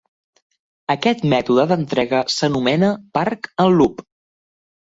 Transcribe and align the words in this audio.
Aquest 0.93 1.21
mètode 1.33 1.67
d'entrega 1.73 2.23
s'anomena 2.37 2.91
"park 3.21 3.53
and 3.67 3.79
loop". 3.79 4.05